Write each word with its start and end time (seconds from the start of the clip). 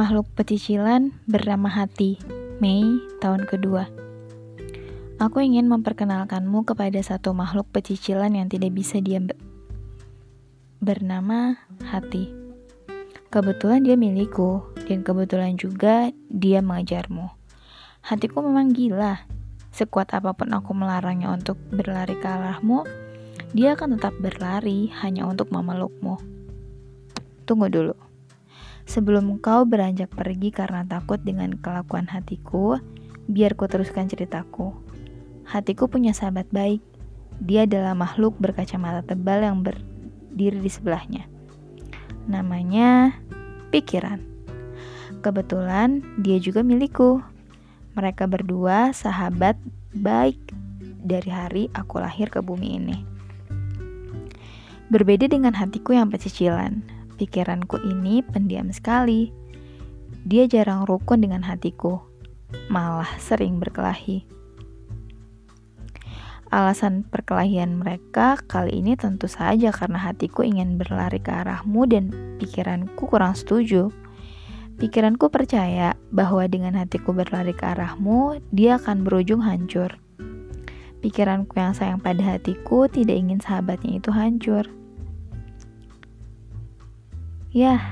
Makhluk 0.00 0.32
pecicilan 0.32 1.12
bernama 1.28 1.68
hati, 1.68 2.16
Mei 2.56 3.04
tahun 3.20 3.44
kedua. 3.44 3.84
Aku 5.20 5.44
ingin 5.44 5.68
memperkenalkanmu 5.68 6.64
kepada 6.64 6.96
satu 7.04 7.36
makhluk 7.36 7.68
pecicilan 7.68 8.32
yang 8.32 8.48
tidak 8.48 8.72
bisa 8.72 8.96
diam 9.04 9.28
bernama 10.80 11.60
hati. 11.84 12.32
Kebetulan 13.28 13.84
dia 13.84 14.00
milikku, 14.00 14.64
dan 14.88 15.04
kebetulan 15.04 15.60
juga 15.60 16.08
dia 16.32 16.64
mengejarmu. 16.64 17.28
Hatiku 18.00 18.40
memang 18.40 18.72
gila. 18.72 19.28
Sekuat 19.68 20.16
apa 20.16 20.32
pun 20.32 20.48
aku 20.56 20.72
melarangnya 20.72 21.28
untuk 21.28 21.60
berlari 21.68 22.16
ke 22.16 22.24
arahmu, 22.24 22.88
dia 23.52 23.76
akan 23.76 24.00
tetap 24.00 24.16
berlari 24.16 24.88
hanya 25.04 25.28
untuk 25.28 25.52
memelukmu. 25.52 26.16
Tunggu 27.44 27.68
dulu. 27.68 28.09
Sebelum 28.90 29.38
kau 29.38 29.62
beranjak 29.62 30.10
pergi 30.10 30.50
karena 30.50 30.82
takut 30.82 31.22
dengan 31.22 31.54
kelakuan 31.54 32.10
hatiku, 32.10 32.82
biar 33.30 33.54
ku 33.54 33.70
teruskan 33.70 34.10
ceritaku. 34.10 34.74
Hatiku 35.46 35.86
punya 35.86 36.10
sahabat 36.10 36.50
baik. 36.50 36.82
Dia 37.38 37.70
adalah 37.70 37.94
makhluk 37.94 38.34
berkacamata 38.42 39.06
tebal 39.06 39.46
yang 39.46 39.62
berdiri 39.62 40.58
di 40.58 40.66
sebelahnya. 40.66 41.30
Namanya 42.26 43.14
pikiran. 43.70 44.18
Kebetulan 45.22 46.02
dia 46.18 46.42
juga 46.42 46.66
milikku. 46.66 47.22
Mereka 47.94 48.26
berdua 48.26 48.90
sahabat 48.90 49.54
baik 49.94 50.38
dari 50.98 51.30
hari 51.30 51.62
aku 51.78 52.02
lahir 52.02 52.26
ke 52.26 52.42
bumi 52.42 52.68
ini. 52.74 52.98
Berbeda 54.90 55.30
dengan 55.30 55.54
hatiku 55.54 55.94
yang 55.94 56.10
pecicilan, 56.10 56.82
pikiranku 57.20 57.76
ini 57.84 58.24
pendiam 58.24 58.72
sekali. 58.72 59.28
Dia 60.24 60.48
jarang 60.48 60.88
rukun 60.88 61.20
dengan 61.20 61.44
hatiku, 61.44 62.00
malah 62.72 63.08
sering 63.20 63.60
berkelahi. 63.60 64.24
Alasan 66.50 67.06
perkelahian 67.06 67.78
mereka 67.78 68.34
kali 68.50 68.82
ini 68.82 68.98
tentu 68.98 69.30
saja 69.30 69.70
karena 69.70 70.02
hatiku 70.02 70.42
ingin 70.42 70.80
berlari 70.80 71.22
ke 71.22 71.30
arahmu 71.30 71.86
dan 71.86 72.10
pikiranku 72.42 73.06
kurang 73.06 73.38
setuju. 73.38 73.94
Pikiranku 74.80 75.30
percaya 75.30 75.94
bahwa 76.10 76.48
dengan 76.50 76.74
hatiku 76.74 77.14
berlari 77.14 77.54
ke 77.54 77.68
arahmu, 77.68 78.42
dia 78.50 78.80
akan 78.82 79.06
berujung 79.06 79.44
hancur. 79.44 79.94
Pikiranku 81.04 81.54
yang 81.54 81.76
sayang 81.76 82.02
pada 82.02 82.34
hatiku 82.34 82.90
tidak 82.90 83.14
ingin 83.14 83.38
sahabatnya 83.38 84.02
itu 84.02 84.10
hancur. 84.10 84.66
Ya, 87.50 87.82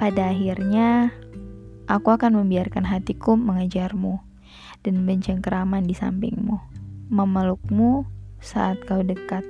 pada 0.00 0.32
akhirnya 0.32 1.12
aku 1.84 2.16
akan 2.16 2.40
membiarkan 2.40 2.88
hatiku 2.88 3.36
mengejarmu 3.36 4.24
dan 4.80 5.04
mencengkeraman 5.04 5.84
di 5.84 5.92
sampingmu, 5.92 6.56
memelukmu 7.12 8.08
saat 8.40 8.80
kau 8.88 9.04
dekat, 9.04 9.44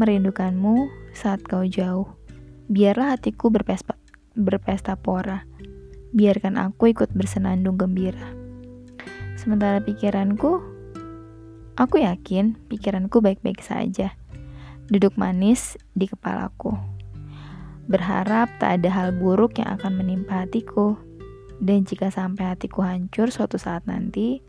merindukanmu 0.00 0.88
saat 1.12 1.44
kau 1.44 1.60
jauh. 1.68 2.08
Biarlah 2.72 3.20
hatiku 3.20 3.52
berpesta, 3.52 4.00
berpesta 4.32 4.96
pora, 4.96 5.44
biarkan 6.16 6.56
aku 6.56 6.96
ikut 6.96 7.12
bersenandung 7.12 7.76
gembira. 7.76 8.32
Sementara 9.36 9.84
pikiranku, 9.84 10.64
aku 11.76 12.00
yakin 12.00 12.56
pikiranku 12.72 13.20
baik-baik 13.20 13.60
saja, 13.60 14.16
duduk 14.88 15.20
manis 15.20 15.76
di 15.92 16.08
kepalaku. 16.08 16.98
Berharap 17.88 18.52
tak 18.60 18.80
ada 18.80 18.88
hal 18.92 19.16
buruk 19.16 19.56
yang 19.56 19.74
akan 19.80 19.96
menimpa 19.96 20.44
hatiku. 20.44 20.94
Dan 21.58 21.82
jika 21.88 22.12
sampai 22.12 22.54
hatiku 22.54 22.84
hancur 22.84 23.32
suatu 23.32 23.58
saat 23.58 23.82
nanti, 23.88 24.44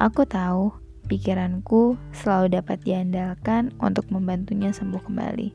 Aku 0.00 0.24
tahu 0.24 0.72
pikiranku 1.10 2.00
selalu 2.16 2.56
dapat 2.56 2.80
diandalkan 2.80 3.74
untuk 3.82 4.08
membantunya 4.08 4.72
sembuh 4.72 5.02
kembali. 5.04 5.48